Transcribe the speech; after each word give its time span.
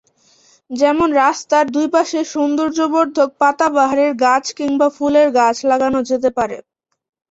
যেমন 0.71 1.07
রাস্তার 1.19 1.65
দুই 1.71 1.87
পাশে 1.95 2.19
সৌন্দর্যবর্ধক 2.31 3.29
পাতাবাহারের 3.41 4.11
গাছ 4.23 4.45
কিংবা 4.57 4.87
ফুলের 4.95 5.27
গাছ 5.37 5.55
লাগানো 5.71 5.99
যেতে 6.09 6.29
পারে। 6.37 6.57